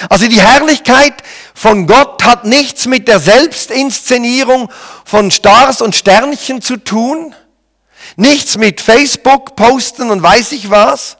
Also 0.08 0.26
die 0.28 0.40
Herrlichkeit 0.40 1.14
von 1.54 1.86
Gott 1.86 2.24
hat 2.24 2.44
nichts 2.44 2.86
mit 2.86 3.08
der 3.08 3.20
Selbstinszenierung 3.20 4.70
von 5.04 5.30
Stars 5.30 5.80
und 5.80 5.94
Sternchen 5.94 6.62
zu 6.62 6.76
tun, 6.76 7.34
nichts 8.16 8.56
mit 8.56 8.80
Facebook 8.80 9.56
posten 9.56 10.10
und 10.10 10.22
weiß 10.22 10.52
ich 10.52 10.70
was. 10.70 11.16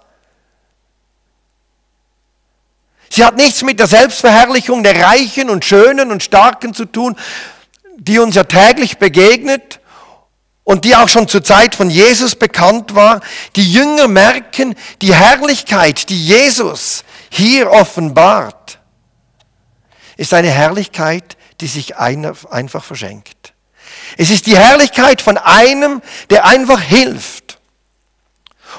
Sie 3.11 3.25
hat 3.25 3.37
nichts 3.37 3.63
mit 3.63 3.79
der 3.79 3.87
Selbstverherrlichung 3.87 4.83
der 4.83 5.01
Reichen 5.01 5.49
und 5.49 5.65
Schönen 5.65 6.11
und 6.11 6.23
Starken 6.23 6.75
zu 6.75 6.85
tun, 6.85 7.17
die 7.97 8.19
uns 8.19 8.35
ja 8.35 8.43
täglich 8.43 8.99
begegnet 8.99 9.79
und 10.65 10.85
die 10.85 10.97
auch 10.97 11.09
schon 11.09 11.29
zur 11.29 11.45
Zeit 11.45 11.77
von 11.77 11.91
Jesus 11.91 12.35
bekannt 12.35 12.97
war. 12.97 13.21
Die 13.55 13.73
Jünger 13.73 14.09
merken 14.09 14.75
die 15.01 15.15
Herrlichkeit, 15.15 16.09
die 16.09 16.27
Jesus 16.27 17.05
hier 17.35 17.71
offenbart, 17.71 18.79
ist 20.17 20.33
eine 20.35 20.51
Herrlichkeit, 20.51 21.37
die 21.61 21.67
sich 21.67 21.97
einfach 21.97 22.85
verschenkt. 22.85 23.55
Es 24.17 24.31
ist 24.31 24.47
die 24.47 24.57
Herrlichkeit 24.57 25.21
von 25.21 25.37
einem, 25.37 26.01
der 26.31 26.45
einfach 26.45 26.81
hilft 26.81 27.59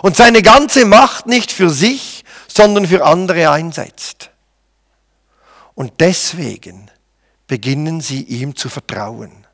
und 0.01 0.15
seine 0.15 0.41
ganze 0.41 0.85
Macht 0.85 1.27
nicht 1.27 1.51
für 1.51 1.69
sich, 1.69 2.23
sondern 2.47 2.87
für 2.87 3.05
andere 3.05 3.51
einsetzt. 3.51 4.29
Und 5.73 5.93
deswegen 5.99 6.89
beginnen 7.47 7.99
sie 7.99 8.23
ihm 8.23 8.55
zu 8.55 8.69
vertrauen. 8.69 9.45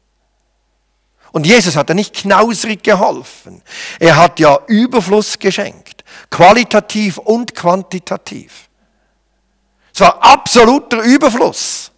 Und 1.31 1.47
Jesus 1.47 1.75
hat 1.75 1.89
ja 1.89 1.95
nicht 1.95 2.13
knausrig 2.13 2.83
geholfen. 2.83 3.63
Er 3.99 4.17
hat 4.17 4.39
ja 4.39 4.59
Überfluss 4.67 5.39
geschenkt, 5.39 6.03
qualitativ 6.29 7.17
und 7.17 7.55
quantitativ. 7.55 8.69
Es 9.93 9.99
war 9.99 10.23
absoluter 10.23 11.01
Überfluss. 11.01 11.91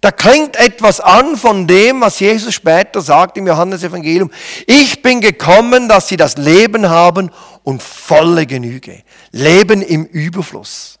Da 0.00 0.10
klingt 0.10 0.56
etwas 0.56 1.00
an 1.00 1.36
von 1.36 1.66
dem, 1.66 2.00
was 2.00 2.20
Jesus 2.20 2.54
später 2.54 3.00
sagt 3.00 3.38
im 3.38 3.46
Johannesevangelium. 3.46 4.30
Ich 4.66 5.02
bin 5.02 5.20
gekommen, 5.20 5.88
dass 5.88 6.08
sie 6.08 6.16
das 6.16 6.36
Leben 6.36 6.88
haben 6.88 7.30
und 7.64 7.82
volle 7.82 8.46
Genüge. 8.46 9.02
Leben 9.32 9.82
im 9.82 10.04
Überfluss. 10.04 10.98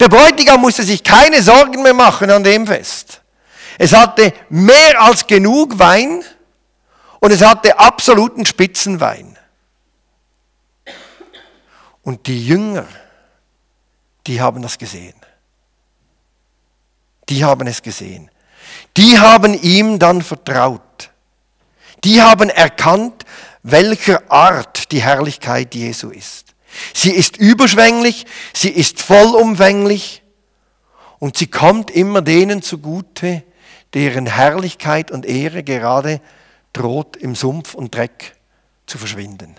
Der 0.00 0.08
Bräutigam 0.08 0.60
musste 0.60 0.82
sich 0.82 1.02
keine 1.02 1.42
Sorgen 1.42 1.82
mehr 1.82 1.94
machen 1.94 2.30
an 2.30 2.44
dem 2.44 2.66
Fest. 2.66 3.22
Es 3.78 3.92
hatte 3.92 4.32
mehr 4.48 5.00
als 5.00 5.26
genug 5.26 5.78
Wein 5.78 6.22
und 7.20 7.30
es 7.30 7.42
hatte 7.42 7.78
absoluten 7.78 8.44
Spitzenwein. 8.44 9.38
Und 12.02 12.26
die 12.26 12.46
Jünger, 12.46 12.86
die 14.26 14.40
haben 14.40 14.62
das 14.62 14.78
gesehen. 14.78 15.14
Die 17.28 17.44
haben 17.44 17.66
es 17.66 17.82
gesehen. 17.82 18.30
Die 18.96 19.18
haben 19.18 19.54
ihm 19.54 19.98
dann 19.98 20.22
vertraut. 20.22 21.10
Die 22.04 22.20
haben 22.20 22.50
erkannt, 22.50 23.24
welcher 23.62 24.30
Art 24.30 24.90
die 24.92 25.02
Herrlichkeit 25.02 25.74
Jesu 25.74 26.10
ist. 26.10 26.54
Sie 26.94 27.10
ist 27.10 27.36
überschwänglich, 27.36 28.26
sie 28.52 28.70
ist 28.70 29.00
vollumfänglich 29.00 30.22
und 31.18 31.36
sie 31.36 31.46
kommt 31.46 31.90
immer 31.90 32.22
denen 32.22 32.62
zugute, 32.62 33.44
deren 33.94 34.26
Herrlichkeit 34.26 35.10
und 35.10 35.26
Ehre 35.26 35.62
gerade 35.62 36.20
droht 36.72 37.16
im 37.16 37.34
Sumpf 37.34 37.74
und 37.74 37.94
Dreck 37.94 38.36
zu 38.86 38.98
verschwinden. 38.98 39.54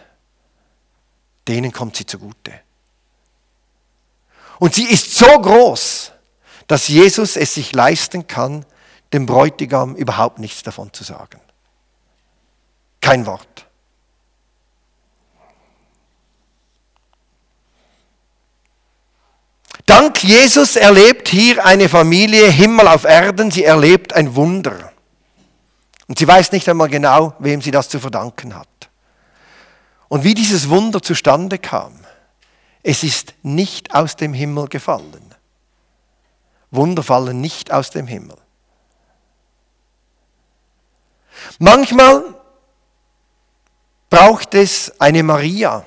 Denen 1.47 1.71
kommt 1.71 1.95
sie 1.95 2.05
zugute. 2.05 2.51
Und 4.59 4.75
sie 4.75 4.85
ist 4.85 5.13
so 5.15 5.27
groß, 5.27 6.11
dass 6.67 6.87
Jesus 6.87 7.35
es 7.35 7.53
sich 7.53 7.73
leisten 7.73 8.27
kann, 8.27 8.65
dem 9.11 9.25
Bräutigam 9.25 9.95
überhaupt 9.95 10.39
nichts 10.39 10.63
davon 10.63 10.91
zu 10.93 11.03
sagen. 11.03 11.39
Kein 13.01 13.25
Wort. 13.25 13.67
Dank 19.85 20.23
Jesus 20.23 20.75
erlebt 20.75 21.27
hier 21.27 21.65
eine 21.65 21.89
Familie 21.89 22.49
Himmel 22.49 22.87
auf 22.87 23.03
Erden, 23.03 23.51
sie 23.51 23.65
erlebt 23.65 24.13
ein 24.13 24.35
Wunder. 24.35 24.93
Und 26.07 26.19
sie 26.19 26.27
weiß 26.27 26.51
nicht 26.51 26.67
einmal 26.69 26.89
genau, 26.89 27.33
wem 27.39 27.61
sie 27.61 27.71
das 27.71 27.89
zu 27.89 27.99
verdanken 27.99 28.55
hat. 28.55 28.67
Und 30.07 30.23
wie 30.23 30.33
dieses 30.33 30.69
Wunder 30.69 31.01
zustande 31.01 31.57
kam, 31.57 31.93
es 32.83 33.03
ist 33.03 33.33
nicht 33.41 33.95
aus 33.95 34.15
dem 34.15 34.33
Himmel 34.33 34.67
gefallen. 34.67 35.33
Wunder 36.69 37.03
fallen 37.03 37.41
nicht 37.41 37.71
aus 37.71 37.89
dem 37.89 38.07
Himmel. 38.07 38.37
Manchmal 41.59 42.23
braucht 44.09 44.53
es 44.53 44.99
eine 44.99 45.23
Maria, 45.23 45.85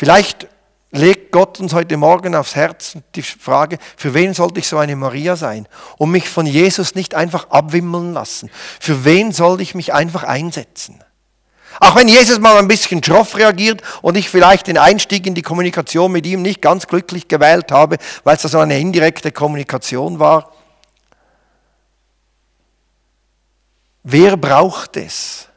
Vielleicht 0.00 0.48
legt 0.92 1.30
Gott 1.30 1.60
uns 1.60 1.74
heute 1.74 1.98
Morgen 1.98 2.34
aufs 2.34 2.56
Herz 2.56 2.96
die 3.14 3.20
Frage, 3.20 3.76
für 3.98 4.14
wen 4.14 4.32
sollte 4.32 4.58
ich 4.58 4.66
so 4.66 4.78
eine 4.78 4.96
Maria 4.96 5.36
sein? 5.36 5.68
Und 5.98 6.10
mich 6.10 6.26
von 6.26 6.46
Jesus 6.46 6.94
nicht 6.94 7.14
einfach 7.14 7.50
abwimmeln 7.50 8.14
lassen. 8.14 8.50
Für 8.80 9.04
wen 9.04 9.30
soll 9.30 9.60
ich 9.60 9.74
mich 9.74 9.92
einfach 9.92 10.22
einsetzen? 10.22 11.04
Auch 11.78 11.94
wenn 11.94 12.08
Jesus 12.08 12.40
mal 12.40 12.58
ein 12.58 12.68
bisschen 12.68 13.02
schroff 13.02 13.36
reagiert 13.36 13.82
und 14.02 14.16
ich 14.16 14.28
vielleicht 14.28 14.66
den 14.66 14.78
Einstieg 14.78 15.26
in 15.26 15.34
die 15.34 15.42
Kommunikation 15.42 16.10
mit 16.10 16.26
ihm 16.26 16.42
nicht 16.42 16.60
ganz 16.60 16.86
glücklich 16.86 17.28
gewählt 17.28 17.70
habe, 17.70 17.98
weil 18.24 18.36
es 18.36 18.42
so 18.42 18.58
eine 18.58 18.78
indirekte 18.78 19.30
Kommunikation 19.30 20.18
war. 20.18 20.52
Wer 24.02 24.36
braucht 24.36 24.96
es, 24.96 25.48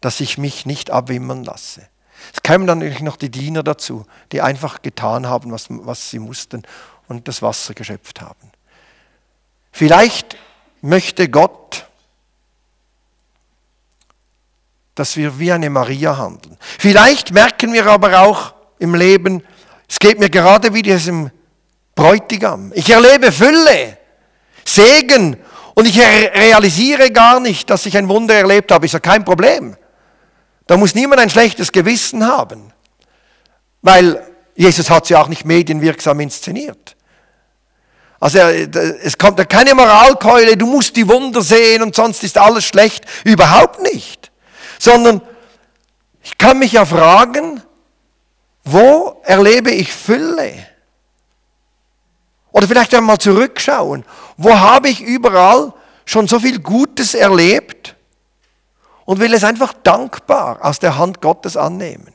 dass 0.00 0.20
ich 0.20 0.36
mich 0.36 0.66
nicht 0.66 0.90
abwimmeln 0.90 1.44
lasse? 1.44 1.88
Es 2.34 2.42
kämen 2.42 2.66
dann 2.66 2.78
natürlich 2.78 3.02
noch 3.02 3.16
die 3.16 3.30
Diener 3.30 3.62
dazu, 3.62 4.06
die 4.30 4.42
einfach 4.42 4.82
getan 4.82 5.26
haben, 5.26 5.50
was, 5.50 5.66
was 5.68 6.10
sie 6.10 6.18
mussten 6.18 6.62
und 7.08 7.26
das 7.28 7.42
Wasser 7.42 7.74
geschöpft 7.74 8.20
haben. 8.20 8.52
Vielleicht 9.72 10.36
möchte 10.82 11.28
Gott, 11.28 11.86
dass 14.94 15.16
wir 15.16 15.38
wie 15.38 15.52
eine 15.52 15.70
Maria 15.70 16.16
handeln. 16.16 16.56
Vielleicht 16.78 17.32
merken 17.32 17.72
wir 17.72 17.86
aber 17.86 18.20
auch 18.20 18.54
im 18.78 18.94
Leben, 18.94 19.42
es 19.88 19.98
geht 19.98 20.18
mir 20.18 20.30
gerade 20.30 20.72
wie 20.74 20.82
diesem 20.82 21.30
Bräutigam. 21.94 22.72
Ich 22.74 22.88
erlebe 22.90 23.30
Fülle, 23.30 23.98
Segen 24.64 25.36
und 25.74 25.86
ich 25.86 25.98
realisiere 25.98 27.10
gar 27.10 27.40
nicht, 27.40 27.68
dass 27.70 27.86
ich 27.86 27.96
ein 27.96 28.08
Wunder 28.08 28.34
erlebt 28.34 28.72
habe. 28.72 28.86
Ist 28.86 28.92
ja 28.92 29.00
kein 29.00 29.24
Problem. 29.24 29.76
Da 30.66 30.76
muss 30.76 30.94
niemand 30.94 31.20
ein 31.20 31.30
schlechtes 31.30 31.72
Gewissen 31.72 32.26
haben, 32.26 32.72
weil 33.82 34.26
Jesus 34.54 34.90
hat 34.90 35.06
sie 35.06 35.16
auch 35.16 35.28
nicht 35.28 35.44
medienwirksam 35.44 36.20
inszeniert. 36.20 36.96
Also 38.20 38.38
es 38.38 39.18
kommt 39.18 39.38
da 39.38 39.44
keine 39.44 39.74
Moralkeule, 39.74 40.56
du 40.56 40.66
musst 40.66 40.96
die 40.96 41.08
Wunder 41.08 41.42
sehen 41.42 41.82
und 41.82 41.94
sonst 41.94 42.22
ist 42.22 42.38
alles 42.38 42.64
schlecht. 42.64 43.04
Überhaupt 43.24 43.82
nicht. 43.82 44.31
Sondern 44.82 45.20
ich 46.24 46.36
kann 46.38 46.58
mich 46.58 46.72
ja 46.72 46.84
fragen, 46.84 47.62
wo 48.64 49.20
erlebe 49.22 49.70
ich 49.70 49.92
Fülle? 49.92 50.54
Oder 52.50 52.66
vielleicht 52.66 52.92
einmal 52.92 53.18
zurückschauen, 53.18 54.04
wo 54.36 54.58
habe 54.58 54.88
ich 54.88 55.00
überall 55.00 55.72
schon 56.04 56.26
so 56.26 56.40
viel 56.40 56.58
Gutes 56.58 57.14
erlebt 57.14 57.94
und 59.04 59.20
will 59.20 59.32
es 59.34 59.44
einfach 59.44 59.72
dankbar 59.84 60.58
aus 60.64 60.80
der 60.80 60.98
Hand 60.98 61.20
Gottes 61.20 61.56
annehmen. 61.56 62.12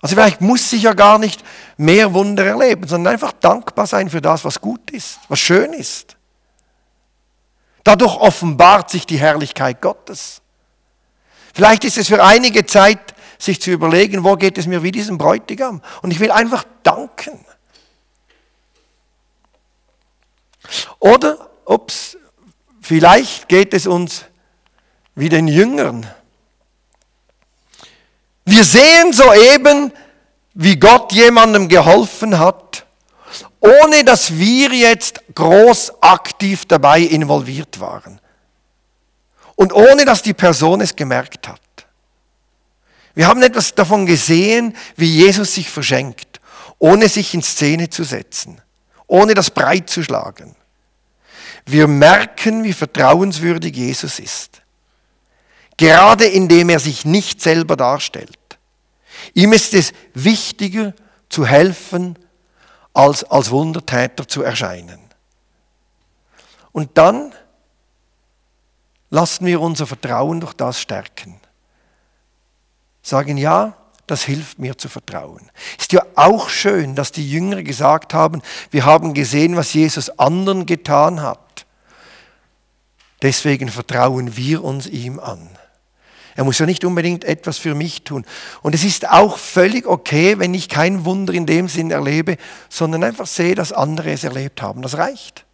Also 0.00 0.14
vielleicht 0.14 0.40
muss 0.40 0.72
ich 0.72 0.84
ja 0.84 0.94
gar 0.94 1.18
nicht 1.18 1.44
mehr 1.76 2.14
Wunder 2.14 2.46
erleben, 2.46 2.88
sondern 2.88 3.12
einfach 3.12 3.32
dankbar 3.32 3.86
sein 3.86 4.08
für 4.08 4.22
das, 4.22 4.42
was 4.42 4.58
gut 4.58 4.90
ist, 4.90 5.18
was 5.28 5.38
schön 5.38 5.74
ist. 5.74 6.15
Dadurch 7.86 8.16
offenbart 8.16 8.90
sich 8.90 9.06
die 9.06 9.18
Herrlichkeit 9.18 9.80
Gottes. 9.80 10.40
Vielleicht 11.54 11.84
ist 11.84 11.98
es 11.98 12.08
für 12.08 12.22
einige 12.22 12.66
Zeit, 12.66 13.14
sich 13.38 13.60
zu 13.60 13.70
überlegen, 13.70 14.24
wo 14.24 14.36
geht 14.36 14.58
es 14.58 14.66
mir 14.66 14.82
wie 14.82 14.92
diesem 14.92 15.18
Bräutigam. 15.18 15.82
Und 16.02 16.10
ich 16.10 16.20
will 16.20 16.30
einfach 16.30 16.64
danken. 16.82 17.44
Oder, 20.98 21.48
ups, 21.64 22.16
Vielleicht 22.86 23.48
geht 23.48 23.74
es 23.74 23.88
uns 23.88 24.26
wie 25.16 25.28
den 25.28 25.48
Jüngern. 25.48 26.08
Wir 28.44 28.62
sehen 28.62 29.12
soeben, 29.12 29.92
wie 30.54 30.78
Gott 30.78 31.12
jemandem 31.12 31.66
geholfen 31.66 32.38
hat, 32.38 32.85
ohne 33.60 34.04
dass 34.04 34.36
wir 34.36 34.70
jetzt 34.72 35.22
groß 35.34 36.02
aktiv 36.02 36.66
dabei 36.66 37.00
involviert 37.00 37.80
waren. 37.80 38.20
Und 39.54 39.72
ohne 39.72 40.04
dass 40.04 40.22
die 40.22 40.34
Person 40.34 40.80
es 40.80 40.94
gemerkt 40.94 41.48
hat. 41.48 41.60
Wir 43.14 43.26
haben 43.26 43.42
etwas 43.42 43.74
davon 43.74 44.04
gesehen, 44.04 44.76
wie 44.96 45.06
Jesus 45.06 45.54
sich 45.54 45.70
verschenkt, 45.70 46.40
ohne 46.78 47.08
sich 47.08 47.32
in 47.32 47.42
Szene 47.42 47.88
zu 47.88 48.04
setzen, 48.04 48.60
ohne 49.06 49.32
das 49.32 49.50
breit 49.50 49.88
zu 49.88 50.02
schlagen. 50.02 50.54
Wir 51.64 51.88
merken, 51.88 52.62
wie 52.62 52.74
vertrauenswürdig 52.74 53.74
Jesus 53.74 54.18
ist. 54.18 54.60
Gerade 55.78 56.26
indem 56.26 56.68
er 56.68 56.78
sich 56.78 57.04
nicht 57.06 57.40
selber 57.40 57.76
darstellt. 57.76 58.38
Ihm 59.34 59.52
ist 59.52 59.74
es 59.74 59.92
wichtiger 60.14 60.94
zu 61.28 61.46
helfen, 61.46 62.18
als 62.96 63.24
als 63.24 63.50
Wundertäter 63.50 64.26
zu 64.26 64.42
erscheinen. 64.42 64.98
Und 66.72 66.96
dann 66.96 67.32
lassen 69.10 69.44
wir 69.44 69.60
unser 69.60 69.86
Vertrauen 69.86 70.40
durch 70.40 70.54
das 70.54 70.80
stärken. 70.80 71.38
Sagen, 73.02 73.36
ja, 73.36 73.76
das 74.06 74.22
hilft 74.22 74.58
mir 74.58 74.78
zu 74.78 74.88
vertrauen. 74.88 75.50
Ist 75.78 75.92
ja 75.92 76.06
auch 76.14 76.48
schön, 76.48 76.94
dass 76.94 77.12
die 77.12 77.28
Jünger 77.30 77.62
gesagt 77.62 78.14
haben, 78.14 78.40
wir 78.70 78.86
haben 78.86 79.12
gesehen, 79.12 79.56
was 79.56 79.74
Jesus 79.74 80.08
anderen 80.18 80.64
getan 80.64 81.20
hat. 81.20 81.66
Deswegen 83.20 83.68
vertrauen 83.68 84.36
wir 84.36 84.64
uns 84.64 84.86
ihm 84.86 85.20
an. 85.20 85.50
Er 86.36 86.44
muss 86.44 86.58
ja 86.58 86.66
nicht 86.66 86.84
unbedingt 86.84 87.24
etwas 87.24 87.56
für 87.56 87.74
mich 87.74 88.02
tun. 88.02 88.24
Und 88.62 88.74
es 88.74 88.84
ist 88.84 89.08
auch 89.08 89.38
völlig 89.38 89.86
okay, 89.86 90.38
wenn 90.38 90.52
ich 90.52 90.68
kein 90.68 91.06
Wunder 91.06 91.32
in 91.32 91.46
dem 91.46 91.66
Sinn 91.66 91.90
erlebe, 91.90 92.36
sondern 92.68 93.02
einfach 93.04 93.26
sehe, 93.26 93.54
dass 93.54 93.72
andere 93.72 94.12
es 94.12 94.22
erlebt 94.22 94.60
haben. 94.60 94.82
Das 94.82 94.98
reicht. 94.98 95.46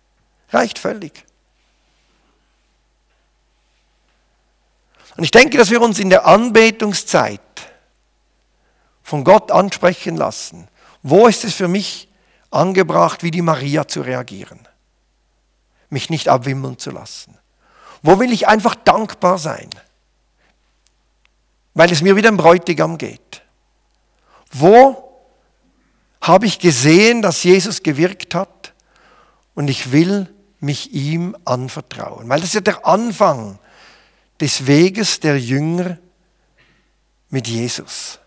Reicht 0.51 0.81
völlig. 0.81 1.25
Und 5.17 5.23
ich 5.23 5.31
denke, 5.31 5.57
dass 5.57 5.71
wir 5.71 5.81
uns 5.81 6.01
in 6.01 6.11
der 6.11 6.27
Anbetungszeit 6.27 7.41
von 9.05 9.23
Gott 9.23 9.53
ansprechen 9.53 10.17
lassen. 10.17 10.67
Wo 11.05 11.29
ist 11.29 11.45
es 11.45 11.55
für 11.55 11.69
mich 11.69 12.09
angebracht, 12.51 13.23
wie 13.23 13.31
die 13.31 13.43
Maria 13.43 13.87
zu 13.87 14.01
reagieren? 14.01 14.59
Mich 15.91 16.11
nicht 16.11 16.29
abwimmeln 16.29 16.79
zu 16.79 16.91
lassen. 16.91 17.39
Wo 18.03 18.19
will 18.19 18.33
ich 18.33 18.49
einfach 18.49 18.75
dankbar 18.75 19.39
sein? 19.39 19.71
Weil 21.75 21.91
es 21.91 22.03
mir 22.03 22.17
wie 22.17 22.23
dem 22.23 22.37
Bräutigam 22.37 22.99
geht. 22.99 23.43
Wo 24.51 25.13
habe 26.21 26.47
ich 26.47 26.59
gesehen, 26.59 27.23
dass 27.23 27.43
Jesus 27.43 27.83
gewirkt 27.83 28.35
hat 28.35 28.75
und 29.55 29.69
ich 29.69 29.93
will 29.93 30.33
mich 30.61 30.93
ihm 30.93 31.37
anvertrauen, 31.45 32.29
weil 32.29 32.41
das 32.41 32.51
ist 32.51 32.55
ja 32.55 32.61
der 32.61 32.87
Anfang 32.87 33.59
des 34.41 34.67
Weges 34.67 35.21
der 35.21 35.39
Jünger 35.39 35.99
mit 37.31 37.49
Jesus. 37.49 38.21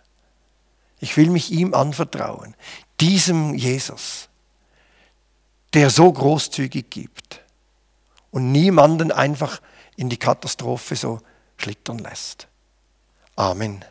Ich 1.00 1.16
will 1.16 1.30
mich 1.30 1.52
ihm 1.52 1.74
anvertrauen, 1.74 2.56
diesem 3.00 3.54
Jesus, 3.54 4.28
der 5.74 5.90
so 5.90 6.12
großzügig 6.12 6.90
gibt 6.90 7.42
und 8.32 8.52
niemanden 8.52 9.12
einfach 9.12 9.62
in 9.96 10.10
die 10.10 10.18
Katastrophe 10.18 10.96
so 10.96 11.22
schlittern 11.58 12.00
lässt. 12.00 12.48
Amen. 13.38 13.84